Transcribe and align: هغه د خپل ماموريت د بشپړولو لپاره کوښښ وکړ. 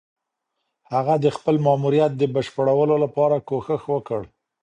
هغه 0.93 1.15
د 1.23 1.25
خپل 1.35 1.55
ماموريت 1.65 2.11
د 2.17 2.23
بشپړولو 2.35 2.95
لپاره 3.03 3.35
کوښښ 3.47 3.83
وکړ. 3.93 4.21